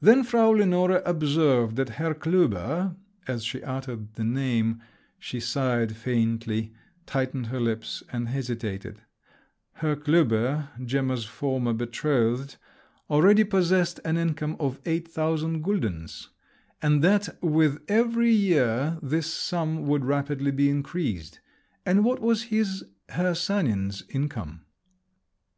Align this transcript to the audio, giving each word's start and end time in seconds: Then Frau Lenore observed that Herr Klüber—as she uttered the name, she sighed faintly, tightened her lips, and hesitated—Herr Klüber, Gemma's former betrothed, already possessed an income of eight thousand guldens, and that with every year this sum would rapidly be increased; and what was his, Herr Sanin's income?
Then 0.00 0.24
Frau 0.24 0.52
Lenore 0.52 1.02
observed 1.04 1.76
that 1.76 1.90
Herr 2.00 2.14
Klüber—as 2.14 3.44
she 3.44 3.62
uttered 3.62 4.14
the 4.14 4.24
name, 4.24 4.80
she 5.18 5.38
sighed 5.38 5.94
faintly, 5.94 6.72
tightened 7.04 7.48
her 7.48 7.60
lips, 7.60 8.02
and 8.10 8.26
hesitated—Herr 8.30 9.96
Klüber, 9.96 10.68
Gemma's 10.82 11.26
former 11.26 11.74
betrothed, 11.74 12.56
already 13.10 13.44
possessed 13.44 14.00
an 14.02 14.16
income 14.16 14.56
of 14.58 14.80
eight 14.86 15.08
thousand 15.08 15.62
guldens, 15.62 16.28
and 16.80 17.04
that 17.04 17.36
with 17.42 17.82
every 17.86 18.32
year 18.32 18.98
this 19.02 19.26
sum 19.26 19.82
would 19.82 20.06
rapidly 20.06 20.52
be 20.52 20.70
increased; 20.70 21.40
and 21.84 22.02
what 22.02 22.22
was 22.22 22.44
his, 22.44 22.82
Herr 23.10 23.34
Sanin's 23.34 24.04
income? 24.08 24.64